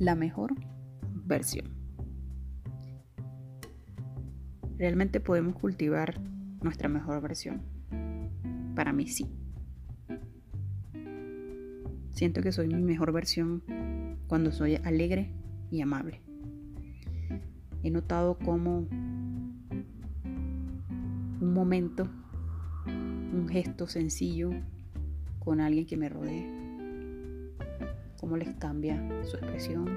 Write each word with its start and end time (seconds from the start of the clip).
la 0.00 0.16
mejor 0.16 0.54
versión. 1.26 1.68
¿Realmente 4.78 5.20
podemos 5.20 5.54
cultivar 5.54 6.18
nuestra 6.62 6.88
mejor 6.88 7.20
versión? 7.20 7.60
Para 8.74 8.94
mí 8.94 9.06
sí. 9.06 9.26
Siento 12.08 12.40
que 12.40 12.50
soy 12.50 12.68
mi 12.68 12.82
mejor 12.82 13.12
versión 13.12 13.62
cuando 14.26 14.52
soy 14.52 14.76
alegre 14.76 15.34
y 15.70 15.82
amable. 15.82 16.22
He 17.82 17.90
notado 17.90 18.38
cómo 18.38 18.86
un 21.40 21.52
momento, 21.54 22.08
un 22.86 23.48
gesto 23.50 23.86
sencillo 23.86 24.50
con 25.40 25.60
alguien 25.60 25.84
que 25.84 25.98
me 25.98 26.08
rodee, 26.08 26.69
cómo 28.20 28.36
les 28.36 28.54
cambia 28.56 29.02
su 29.24 29.38
expresión. 29.38 29.88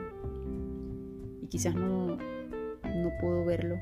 Y 1.41 1.47
quizás 1.47 1.75
no, 1.75 2.15
no 2.15 3.11
puedo 3.19 3.43
verlo 3.43 3.75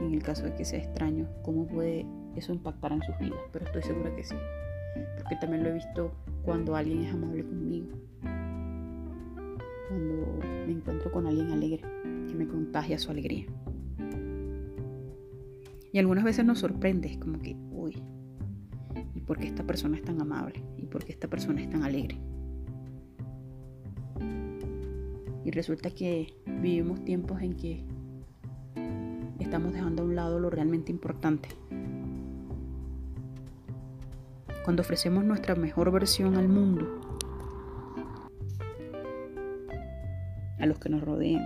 en 0.00 0.14
el 0.14 0.22
caso 0.22 0.44
de 0.44 0.54
que 0.54 0.64
sea 0.64 0.78
extraño, 0.78 1.28
cómo 1.42 1.66
puede 1.66 2.06
eso 2.34 2.54
impactar 2.54 2.92
en 2.92 3.02
sus 3.02 3.16
vidas, 3.18 3.38
pero 3.52 3.66
estoy 3.66 3.82
segura 3.82 4.16
que 4.16 4.24
sí, 4.24 4.34
porque 5.16 5.36
también 5.36 5.62
lo 5.62 5.68
he 5.68 5.74
visto 5.74 6.12
cuando 6.42 6.74
alguien 6.74 7.04
es 7.04 7.12
amable 7.12 7.44
conmigo, 7.44 7.88
cuando 9.88 10.38
me 10.66 10.72
encuentro 10.72 11.12
con 11.12 11.26
alguien 11.26 11.52
alegre, 11.52 11.82
que 12.28 12.34
me 12.34 12.48
contagia 12.48 12.98
su 12.98 13.10
alegría. 13.10 13.44
Y 15.92 15.98
algunas 15.98 16.24
veces 16.24 16.46
nos 16.46 16.60
sorprende, 16.60 17.18
como 17.18 17.38
que, 17.38 17.54
uy, 17.70 18.02
¿y 19.14 19.20
por 19.20 19.38
qué 19.38 19.46
esta 19.46 19.64
persona 19.64 19.98
es 19.98 20.02
tan 20.02 20.20
amable? 20.20 20.64
¿Y 20.78 20.86
por 20.86 21.04
qué 21.04 21.12
esta 21.12 21.28
persona 21.28 21.60
es 21.60 21.68
tan 21.68 21.82
alegre? 21.82 22.18
Y 25.44 25.50
resulta 25.50 25.90
que 25.90 26.34
vivimos 26.46 27.04
tiempos 27.04 27.42
en 27.42 27.54
que 27.54 27.84
estamos 29.40 29.72
dejando 29.72 30.02
a 30.02 30.06
un 30.06 30.14
lado 30.14 30.38
lo 30.38 30.50
realmente 30.50 30.92
importante. 30.92 31.48
Cuando 34.64 34.82
ofrecemos 34.82 35.24
nuestra 35.24 35.56
mejor 35.56 35.90
versión 35.90 36.36
al 36.36 36.48
mundo, 36.48 37.00
a 40.58 40.66
los 40.66 40.78
que 40.78 40.88
nos 40.88 41.02
rodean, 41.02 41.42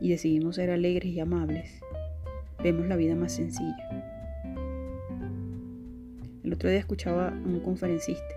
y 0.00 0.10
decidimos 0.10 0.56
ser 0.56 0.70
alegres 0.70 1.12
y 1.12 1.18
amables, 1.18 1.80
vemos 2.62 2.86
la 2.86 2.96
vida 2.96 3.16
más 3.16 3.32
sencilla. 3.32 4.04
El 6.44 6.52
otro 6.52 6.68
día 6.68 6.78
escuchaba 6.78 7.28
a 7.28 7.32
un 7.32 7.60
conferencista 7.60 8.34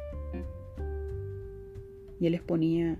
y 2.19 2.25
él 2.25 2.33
exponía 2.33 2.97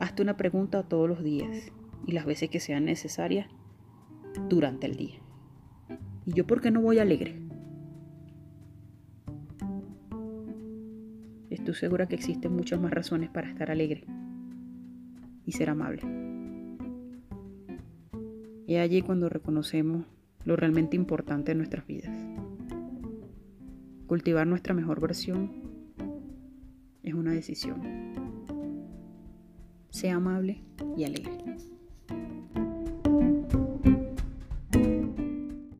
Hazte 0.00 0.22
una 0.22 0.36
pregunta 0.36 0.82
todos 0.82 1.08
los 1.08 1.22
días 1.22 1.72
y 2.06 2.12
las 2.12 2.26
veces 2.26 2.50
que 2.50 2.60
sean 2.60 2.84
necesarias 2.84 3.48
durante 4.48 4.86
el 4.86 4.96
día. 4.96 5.18
¿Y 6.26 6.32
yo 6.32 6.46
por 6.46 6.60
qué 6.60 6.70
no 6.70 6.80
voy 6.80 6.98
alegre? 6.98 7.40
Estoy 11.50 11.74
segura 11.74 12.06
que 12.06 12.16
existen 12.16 12.54
muchas 12.54 12.80
más 12.80 12.90
razones 12.90 13.30
para 13.30 13.48
estar 13.48 13.70
alegre 13.70 14.04
y 15.46 15.52
ser 15.52 15.70
amable. 15.70 16.02
Es 18.66 18.80
allí 18.80 19.02
cuando 19.02 19.28
reconocemos 19.28 20.06
lo 20.44 20.56
realmente 20.56 20.96
importante 20.96 21.52
en 21.52 21.58
nuestras 21.58 21.86
vidas. 21.86 22.16
Cultivar 24.06 24.46
nuestra 24.46 24.74
mejor 24.74 25.00
versión 25.00 25.50
es 27.02 27.14
una 27.14 27.32
decisión. 27.32 27.80
Sea 29.94 30.16
amable 30.16 30.60
y 30.96 31.04
alegre. 31.04 31.30